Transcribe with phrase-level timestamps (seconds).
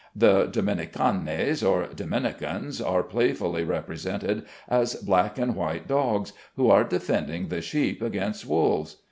[0.15, 7.49] The Dominicanes, or Dominicans, are playfully represented as black and white dogs, who are defending
[7.49, 8.95] the sheep against wolves.